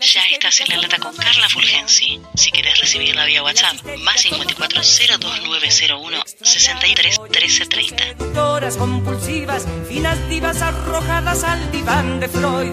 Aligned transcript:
Ya 0.00 0.22
estás 0.32 0.58
en 0.62 0.68
la 0.68 0.80
lata 0.80 0.96
con 0.98 1.14
Carla 1.14 1.46
Fulgensi. 1.50 2.22
Si 2.34 2.50
quieres 2.50 2.80
recibirla 2.80 3.26
vía 3.26 3.42
WhatsApp, 3.42 3.84
más 4.02 4.22
54 4.22 4.80
02901 4.80 6.22
63 6.40 7.20
13 7.30 7.66
30. 7.66 8.76
compulsivas, 8.78 9.66
finas 9.86 10.26
divas 10.30 10.62
arrojadas 10.62 11.44
al 11.44 11.70
diván 11.70 12.18
de 12.18 12.28
Freud 12.28 12.72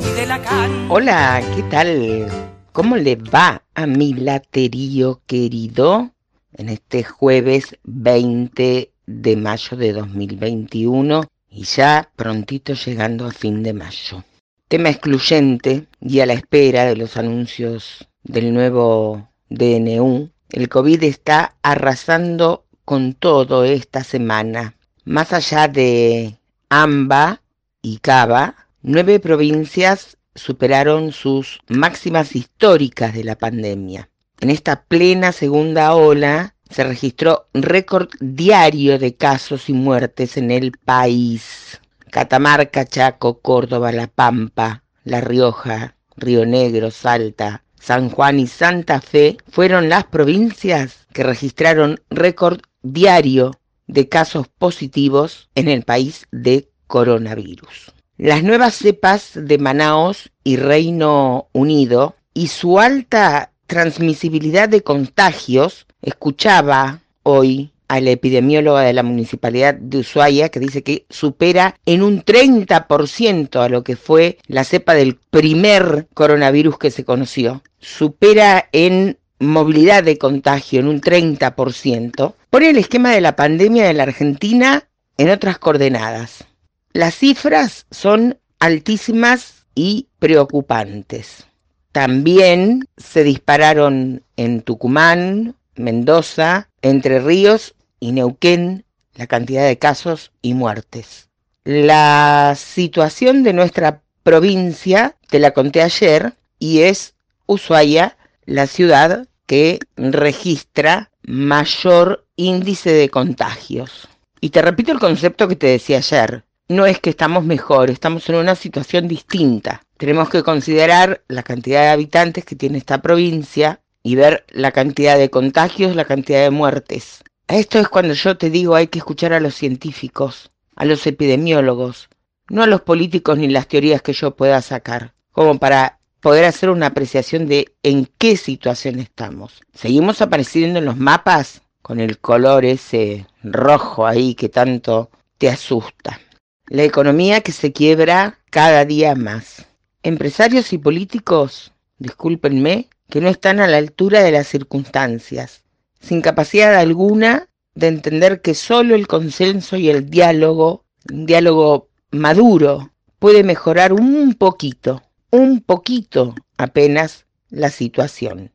y 0.00 0.12
de 0.16 0.26
Lacan. 0.26 0.90
Hola, 0.90 1.42
¿qué 1.56 1.62
tal? 1.62 2.28
¿Cómo 2.72 2.96
le 2.98 3.16
va 3.16 3.62
a 3.74 3.86
mi 3.86 4.12
laterío 4.12 5.22
querido 5.26 6.10
en 6.52 6.68
este 6.68 7.04
jueves 7.04 7.78
20 7.84 8.90
de 9.06 9.36
mayo 9.36 9.78
de 9.78 9.94
2021 9.94 11.24
y 11.48 11.64
ya 11.64 12.10
prontito 12.14 12.74
llegando 12.74 13.26
a 13.26 13.32
fin 13.32 13.62
de 13.62 13.72
mayo? 13.72 14.22
Tema 14.68 14.90
excluyente 14.90 15.86
y 16.00 16.20
a 16.20 16.26
la 16.26 16.32
espera 16.32 16.84
de 16.84 16.96
los 16.96 17.16
anuncios 17.16 18.08
del 18.24 18.52
nuevo 18.52 19.28
DNU, 19.48 20.30
el 20.50 20.68
COVID 20.68 21.02
está 21.04 21.54
arrasando 21.62 22.64
con 22.84 23.14
todo 23.14 23.64
esta 23.64 24.02
semana. 24.04 24.74
Más 25.04 25.32
allá 25.32 25.68
de 25.68 26.38
AMBA 26.68 27.42
y 27.82 27.98
Cava, 27.98 28.68
nueve 28.82 29.20
provincias 29.20 30.16
superaron 30.34 31.12
sus 31.12 31.60
máximas 31.68 32.34
históricas 32.34 33.14
de 33.14 33.24
la 33.24 33.36
pandemia. 33.36 34.10
En 34.40 34.50
esta 34.50 34.82
plena 34.82 35.32
segunda 35.32 35.94
ola 35.94 36.54
se 36.68 36.84
registró 36.84 37.46
récord 37.54 38.08
diario 38.20 38.98
de 38.98 39.14
casos 39.14 39.68
y 39.68 39.72
muertes 39.72 40.36
en 40.36 40.50
el 40.50 40.72
país. 40.72 41.80
Catamarca, 42.16 42.86
Chaco, 42.86 43.40
Córdoba, 43.40 43.92
La 43.92 44.06
Pampa, 44.06 44.84
La 45.04 45.20
Rioja, 45.20 45.96
Río 46.16 46.46
Negro, 46.46 46.90
Salta, 46.90 47.62
San 47.78 48.08
Juan 48.08 48.40
y 48.40 48.46
Santa 48.46 49.02
Fe 49.02 49.36
fueron 49.50 49.90
las 49.90 50.04
provincias 50.04 51.06
que 51.12 51.24
registraron 51.24 52.00
récord 52.08 52.62
diario 52.80 53.60
de 53.86 54.08
casos 54.08 54.48
positivos 54.48 55.50
en 55.54 55.68
el 55.68 55.82
país 55.82 56.26
de 56.32 56.70
coronavirus. 56.86 57.92
Las 58.16 58.42
nuevas 58.42 58.76
cepas 58.76 59.32
de 59.34 59.58
Manaos 59.58 60.30
y 60.42 60.56
Reino 60.56 61.48
Unido 61.52 62.16
y 62.32 62.46
su 62.46 62.80
alta 62.80 63.52
transmisibilidad 63.66 64.70
de 64.70 64.82
contagios, 64.82 65.86
escuchaba 66.00 67.00
hoy 67.24 67.74
a 67.88 68.00
la 68.00 68.10
epidemióloga 68.10 68.82
de 68.82 68.92
la 68.92 69.02
Municipalidad 69.02 69.74
de 69.74 69.98
Ushuaia, 69.98 70.48
que 70.48 70.60
dice 70.60 70.82
que 70.82 71.06
supera 71.08 71.76
en 71.86 72.02
un 72.02 72.24
30% 72.24 73.60
a 73.60 73.68
lo 73.68 73.84
que 73.84 73.96
fue 73.96 74.38
la 74.46 74.64
cepa 74.64 74.94
del 74.94 75.16
primer 75.16 76.08
coronavirus 76.14 76.78
que 76.78 76.90
se 76.90 77.04
conoció. 77.04 77.62
Supera 77.78 78.68
en 78.72 79.18
movilidad 79.38 80.02
de 80.02 80.18
contagio 80.18 80.80
en 80.80 80.88
un 80.88 81.00
30%. 81.00 82.34
Pone 82.50 82.70
el 82.70 82.78
esquema 82.78 83.12
de 83.12 83.20
la 83.20 83.36
pandemia 83.36 83.86
de 83.86 83.94
la 83.94 84.04
Argentina 84.04 84.88
en 85.18 85.30
otras 85.30 85.58
coordenadas. 85.58 86.44
Las 86.92 87.14
cifras 87.14 87.86
son 87.90 88.38
altísimas 88.58 89.66
y 89.74 90.08
preocupantes. 90.18 91.46
También 91.92 92.88
se 92.96 93.22
dispararon 93.24 94.22
en 94.36 94.62
Tucumán, 94.62 95.54
Mendoza, 95.76 96.68
Entre 96.82 97.20
Ríos 97.20 97.74
y 98.00 98.12
Neuquén 98.12 98.84
la 99.14 99.26
cantidad 99.26 99.66
de 99.66 99.78
casos 99.78 100.32
y 100.42 100.54
muertes. 100.54 101.28
La 101.64 102.54
situación 102.56 103.42
de 103.42 103.52
nuestra 103.52 104.02
provincia 104.22 105.16
te 105.28 105.38
la 105.38 105.52
conté 105.52 105.82
ayer 105.82 106.34
y 106.58 106.80
es 106.80 107.14
Ushuaia 107.46 108.16
la 108.44 108.66
ciudad 108.66 109.26
que 109.46 109.78
registra 109.96 111.10
mayor 111.22 112.26
índice 112.36 112.92
de 112.92 113.08
contagios. 113.08 114.08
Y 114.40 114.50
te 114.50 114.62
repito 114.62 114.92
el 114.92 114.98
concepto 114.98 115.48
que 115.48 115.56
te 115.56 115.66
decía 115.66 115.98
ayer. 115.98 116.44
No 116.68 116.86
es 116.86 117.00
que 117.00 117.10
estamos 117.10 117.44
mejor, 117.44 117.90
estamos 117.90 118.28
en 118.28 118.36
una 118.36 118.56
situación 118.56 119.08
distinta. 119.08 119.82
Tenemos 119.96 120.28
que 120.28 120.42
considerar 120.42 121.22
la 121.28 121.42
cantidad 121.42 121.82
de 121.82 121.88
habitantes 121.88 122.44
que 122.44 122.56
tiene 122.56 122.78
esta 122.78 123.00
provincia 123.00 123.80
y 124.02 124.16
ver 124.16 124.44
la 124.50 124.72
cantidad 124.72 125.16
de 125.16 125.30
contagios, 125.30 125.96
la 125.96 126.04
cantidad 126.04 126.42
de 126.42 126.50
muertes. 126.50 127.22
Esto 127.48 127.78
es 127.78 127.88
cuando 127.88 128.12
yo 128.12 128.36
te 128.36 128.50
digo 128.50 128.74
hay 128.74 128.88
que 128.88 128.98
escuchar 128.98 129.32
a 129.32 129.38
los 129.38 129.54
científicos, 129.54 130.50
a 130.74 130.84
los 130.84 131.06
epidemiólogos, 131.06 132.08
no 132.48 132.64
a 132.64 132.66
los 132.66 132.80
políticos 132.80 133.38
ni 133.38 133.46
las 133.46 133.68
teorías 133.68 134.02
que 134.02 134.12
yo 134.12 134.34
pueda 134.34 134.60
sacar, 134.62 135.14
como 135.30 135.60
para 135.60 136.00
poder 136.20 136.44
hacer 136.44 136.70
una 136.70 136.86
apreciación 136.86 137.46
de 137.46 137.72
en 137.84 138.10
qué 138.18 138.36
situación 138.36 138.98
estamos. 138.98 139.60
Seguimos 139.72 140.22
apareciendo 140.22 140.80
en 140.80 140.86
los 140.86 140.96
mapas 140.96 141.62
con 141.82 142.00
el 142.00 142.18
color 142.18 142.64
ese 142.64 143.28
rojo 143.44 144.08
ahí 144.08 144.34
que 144.34 144.48
tanto 144.48 145.12
te 145.38 145.48
asusta. 145.48 146.20
La 146.66 146.82
economía 146.82 147.42
que 147.42 147.52
se 147.52 147.72
quiebra 147.72 148.40
cada 148.50 148.84
día 148.84 149.14
más. 149.14 149.66
Empresarios 150.02 150.72
y 150.72 150.78
políticos, 150.78 151.72
discúlpenme, 151.98 152.88
que 153.08 153.20
no 153.20 153.28
están 153.28 153.60
a 153.60 153.68
la 153.68 153.76
altura 153.76 154.24
de 154.24 154.32
las 154.32 154.48
circunstancias 154.48 155.62
sin 156.00 156.20
capacidad 156.20 156.74
alguna 156.74 157.48
de 157.74 157.88
entender 157.88 158.40
que 158.40 158.54
solo 158.54 158.94
el 158.94 159.06
consenso 159.06 159.76
y 159.76 159.90
el 159.90 160.08
diálogo, 160.08 160.84
un 161.12 161.26
diálogo 161.26 161.88
maduro, 162.10 162.92
puede 163.18 163.44
mejorar 163.44 163.92
un 163.92 164.34
poquito, 164.34 165.02
un 165.30 165.60
poquito 165.60 166.34
apenas 166.56 167.26
la 167.50 167.70
situación. 167.70 168.52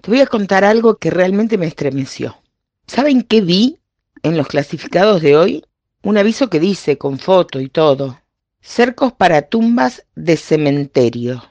Te 0.00 0.10
voy 0.10 0.20
a 0.20 0.26
contar 0.26 0.64
algo 0.64 0.96
que 0.96 1.10
realmente 1.10 1.58
me 1.58 1.66
estremeció. 1.66 2.42
¿Saben 2.86 3.22
qué 3.22 3.40
vi 3.40 3.78
en 4.22 4.36
los 4.36 4.48
clasificados 4.48 5.22
de 5.22 5.36
hoy? 5.36 5.64
Un 6.02 6.18
aviso 6.18 6.50
que 6.50 6.60
dice, 6.60 6.98
con 6.98 7.18
foto 7.18 7.60
y 7.60 7.68
todo, 7.68 8.20
cercos 8.60 9.12
para 9.12 9.42
tumbas 9.42 10.04
de 10.14 10.36
cementerio. 10.36 11.44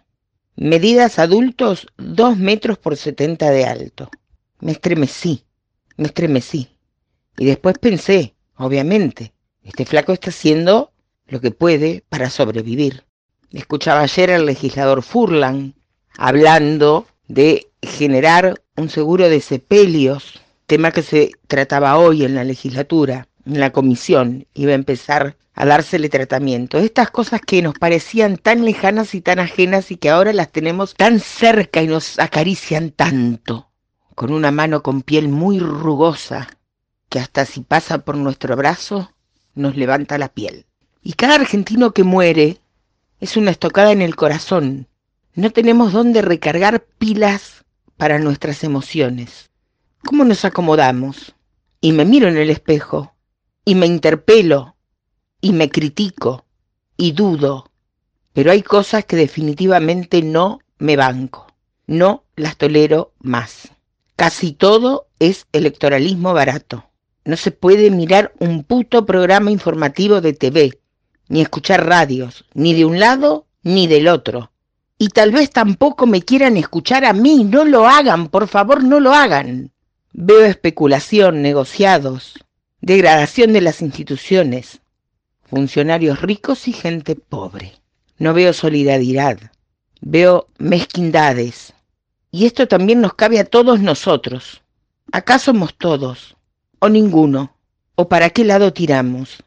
Medidas 0.56 1.20
adultos 1.20 1.88
2 1.98 2.38
metros 2.38 2.78
por 2.78 2.98
70 2.98 3.50
de 3.50 3.66
alto. 3.66 4.10
Me 4.62 4.74
estremecí, 4.74 5.44
me 5.98 6.06
estremecí. 6.06 6.70
Y 7.40 7.46
después 7.46 7.80
pensé, 7.80 8.36
obviamente, 8.56 9.34
este 9.64 9.86
flaco 9.86 10.14
está 10.14 10.30
haciendo 10.30 10.92
lo 11.26 11.42
que 11.42 11.50
puede 11.50 12.04
para 12.10 12.30
sobrevivir. 12.30 13.04
Escuchaba 13.50 14.02
ayer 14.02 14.30
al 14.32 14.46
legislador 14.46 15.02
Furlan 15.02 15.74
hablando 16.16 17.08
de 17.28 17.72
generar 17.82 18.62
un 18.78 18.90
seguro 18.90 19.30
de 19.30 19.42
sepelios, 19.42 20.40
tema 20.68 20.92
que 20.92 21.02
se 21.02 21.32
trataba 21.48 21.98
hoy 21.98 22.24
en 22.24 22.36
la 22.36 22.44
legislatura, 22.44 23.30
en 23.48 23.60
la 23.60 23.72
comisión, 23.72 24.46
iba 24.54 24.74
a 24.74 24.76
empezar 24.76 25.38
a 25.56 25.66
dársele 25.66 26.08
tratamiento. 26.08 26.78
Estas 26.78 27.10
cosas 27.10 27.42
que 27.42 27.64
nos 27.64 27.74
parecían 27.80 28.38
tan 28.38 28.64
lejanas 28.64 29.16
y 29.16 29.22
tan 29.22 29.40
ajenas 29.40 29.90
y 29.90 29.98
que 29.98 30.12
ahora 30.12 30.34
las 30.34 30.52
tenemos 30.52 30.94
tan 30.94 31.20
cerca 31.20 31.82
y 31.82 31.88
nos 31.88 32.20
acarician 32.20 32.92
tanto 32.92 33.71
con 34.22 34.34
una 34.34 34.52
mano 34.52 34.84
con 34.84 35.02
piel 35.02 35.30
muy 35.30 35.58
rugosa, 35.58 36.48
que 37.10 37.18
hasta 37.18 37.44
si 37.44 37.62
pasa 37.62 38.06
por 38.06 38.16
nuestro 38.16 38.56
brazo, 38.56 39.12
nos 39.56 39.76
levanta 39.76 40.20
la 40.20 40.30
piel. 40.30 40.68
Y 41.02 41.14
cada 41.14 41.34
argentino 41.34 41.92
que 41.92 42.04
muere 42.04 42.60
es 43.20 43.36
una 43.36 43.50
estocada 43.50 43.92
en 43.92 44.04
el 44.04 44.16
corazón. 44.16 44.88
No 45.34 45.50
tenemos 45.50 45.92
dónde 45.92 46.22
recargar 46.22 46.84
pilas 47.00 47.66
para 47.98 48.20
nuestras 48.20 48.64
emociones. 48.64 49.50
¿Cómo 50.06 50.24
nos 50.24 50.46
acomodamos? 50.46 51.34
Y 51.82 51.92
me 51.92 52.06
miro 52.06 52.28
en 52.28 52.38
el 52.38 52.52
espejo, 52.52 53.16
y 53.66 53.74
me 53.74 53.88
interpelo, 53.88 54.76
y 55.42 55.52
me 55.52 55.72
critico, 55.72 56.46
y 56.96 57.14
dudo, 57.14 57.72
pero 58.34 58.52
hay 58.52 58.62
cosas 58.62 59.04
que 59.04 59.16
definitivamente 59.16 60.22
no 60.22 60.60
me 60.78 60.96
banco, 60.96 61.48
no 61.88 62.24
las 62.36 62.56
tolero 62.58 63.16
más. 63.20 63.72
Casi 64.22 64.52
todo 64.52 65.08
es 65.18 65.48
electoralismo 65.52 66.32
barato. 66.36 66.86
No 67.26 67.36
se 67.36 67.50
puede 67.50 67.90
mirar 67.90 68.36
un 68.38 68.64
puto 68.64 69.04
programa 69.04 69.50
informativo 69.50 70.22
de 70.22 70.34
TV, 70.34 70.80
ni 71.28 71.42
escuchar 71.42 71.88
radios, 71.88 72.46
ni 72.54 72.76
de 72.76 72.86
un 72.86 73.00
lado 73.00 73.48
ni 73.64 73.88
del 73.88 74.08
otro. 74.08 74.52
Y 75.00 75.10
tal 75.10 75.32
vez 75.32 75.50
tampoco 75.50 76.06
me 76.06 76.22
quieran 76.22 76.56
escuchar 76.56 77.04
a 77.04 77.14
mí. 77.14 77.46
No 77.46 77.66
lo 77.66 77.88
hagan, 77.88 78.28
por 78.28 78.48
favor, 78.48 78.84
no 78.84 79.00
lo 79.00 79.12
hagan. 79.12 79.72
Veo 80.14 80.46
especulación, 80.46 81.42
negociados, 81.42 82.46
degradación 82.80 83.54
de 83.54 83.62
las 83.62 83.82
instituciones, 83.82 84.82
funcionarios 85.50 86.22
ricos 86.22 86.68
y 86.68 86.74
gente 86.74 87.16
pobre. 87.16 87.74
No 88.20 88.36
veo 88.36 88.54
solidaridad, 88.54 89.40
veo 90.00 90.48
mezquindades, 90.60 91.74
y 92.32 92.46
esto 92.46 92.68
también 92.68 93.02
nos 93.02 93.14
cabe 93.14 93.40
a 93.40 93.46
todos 93.46 93.82
nosotros. 93.82 94.64
Acá 95.12 95.38
somos 95.38 95.78
todos, 95.78 96.38
o 96.80 96.88
ninguno, 96.88 97.58
o 97.96 98.08
para 98.08 98.30
qué 98.30 98.46
lado 98.46 98.72
tiramos. 98.72 99.44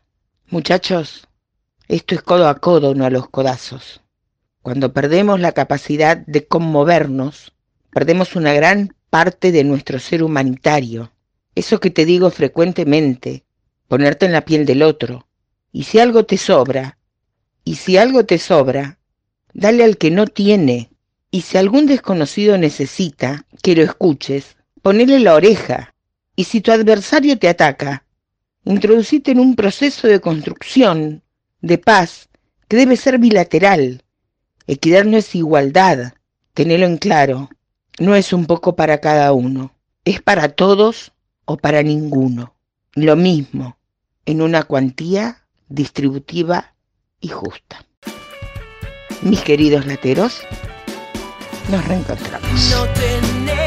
Muchachos, 0.48 1.26
esto 1.88 2.14
es 2.14 2.22
codo 2.22 2.48
a 2.48 2.56
codo, 2.60 2.94
no 2.94 3.06
a 3.06 3.10
los 3.10 3.28
codazos. 3.28 4.02
Cuando 4.62 4.92
perdemos 4.92 5.40
la 5.40 5.52
capacidad 5.52 6.18
de 6.18 6.46
conmovernos, 6.46 7.52
perdemos 7.90 8.36
una 8.36 8.52
gran 8.52 8.94
parte 9.10 9.52
de 9.52 9.64
nuestro 9.64 9.98
ser 9.98 10.22
humanitario. 10.22 11.10
Eso 11.54 11.80
que 11.80 11.90
te 11.90 12.04
digo 12.04 12.30
frecuentemente, 12.30 13.44
ponerte 13.88 14.26
en 14.26 14.32
la 14.32 14.44
piel 14.44 14.66
del 14.66 14.82
otro. 14.82 15.26
Y 15.72 15.84
si 15.84 15.98
algo 15.98 16.24
te 16.24 16.36
sobra, 16.36 16.98
y 17.64 17.76
si 17.76 17.96
algo 17.96 18.24
te 18.24 18.38
sobra, 18.38 18.98
dale 19.52 19.84
al 19.84 19.96
que 19.96 20.10
no 20.10 20.26
tiene. 20.26 20.90
Y 21.34 21.40
si 21.40 21.58
algún 21.58 21.86
desconocido 21.86 22.56
necesita 22.58 23.44
que 23.60 23.74
lo 23.74 23.82
escuches, 23.82 24.56
ponele 24.82 25.18
la 25.18 25.34
oreja. 25.34 25.92
Y 26.36 26.44
si 26.44 26.60
tu 26.60 26.70
adversario 26.70 27.36
te 27.40 27.48
ataca, 27.48 28.04
introducite 28.64 29.32
en 29.32 29.40
un 29.40 29.56
proceso 29.56 30.06
de 30.06 30.20
construcción, 30.20 31.24
de 31.60 31.76
paz, 31.78 32.28
que 32.68 32.76
debe 32.76 32.96
ser 32.96 33.18
bilateral. 33.18 34.04
Equidad 34.68 35.06
no 35.06 35.16
es 35.16 35.34
igualdad, 35.34 36.14
tenelo 36.52 36.86
en 36.86 36.98
claro. 36.98 37.50
No 37.98 38.14
es 38.14 38.32
un 38.32 38.46
poco 38.46 38.76
para 38.76 39.00
cada 39.00 39.32
uno, 39.32 39.74
es 40.04 40.22
para 40.22 40.50
todos 40.50 41.10
o 41.46 41.56
para 41.56 41.82
ninguno. 41.82 42.54
Lo 42.92 43.16
mismo, 43.16 43.76
en 44.24 44.40
una 44.40 44.62
cuantía 44.62 45.42
distributiva 45.68 46.76
y 47.20 47.26
justa. 47.26 47.84
Mis 49.22 49.40
queridos 49.40 49.84
lateros, 49.84 50.40
nos 51.68 51.84
reencontramos. 51.84 52.70
No 52.70 53.63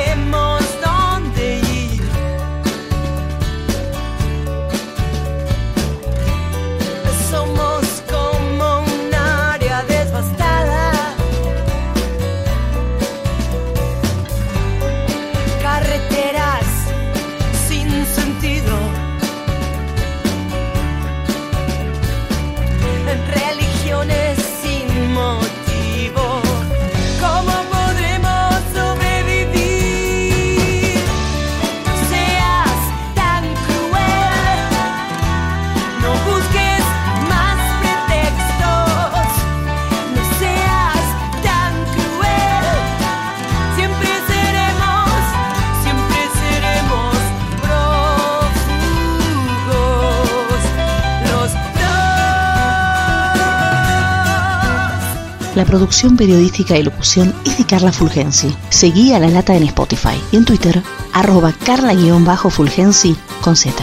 La 55.58 55.66
producción 55.66 56.16
periodística 56.16 56.78
y 56.78 56.84
locución 56.84 57.34
es 57.44 57.58
de 57.58 57.66
Carla 57.66 57.92
Fulgensi. 57.92 58.56
Seguí 58.70 59.14
a 59.14 59.20
La 59.20 59.28
Lata 59.28 59.56
en 59.56 59.64
Spotify 59.64 60.14
y 60.32 60.36
en 60.36 60.46
Twitter, 60.46 60.84
arroba 61.14 61.52
carla-fulgensi 61.66 63.16
con 63.42 63.56
Z. 63.56 63.74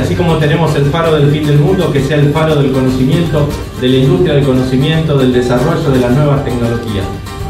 Así 0.00 0.14
como 0.14 0.38
tenemos 0.38 0.76
el 0.76 0.84
faro 0.92 1.16
del 1.16 1.32
fin 1.32 1.44
del 1.44 1.58
mundo, 1.58 1.92
que 1.92 2.00
sea 2.00 2.18
el 2.18 2.32
faro 2.32 2.54
del 2.54 2.70
conocimiento, 2.70 3.48
de 3.80 3.88
la 3.88 3.96
industria 3.96 4.34
del 4.34 4.44
conocimiento, 4.44 5.18
del 5.18 5.32
desarrollo 5.32 5.90
de 5.90 5.98
las 5.98 6.12
nuevas 6.12 6.44
tecnologías. 6.44 7.04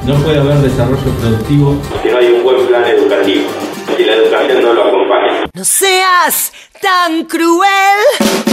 No 0.06 0.14
puede 0.22 0.38
haber 0.40 0.56
desarrollo 0.60 1.10
productivo 1.20 1.76
si 2.02 2.08
no 2.08 2.16
hay 2.16 2.28
un 2.28 2.44
buen 2.44 2.66
plan 2.68 2.82
educativo, 2.82 3.50
si 3.94 4.04
la 4.04 4.14
educación 4.14 4.62
no 4.62 4.72
lo 4.72 4.84
acompaña. 4.84 5.50
No 5.52 5.64
seas 5.66 6.50
tan 6.80 7.26
cruel. 7.26 8.46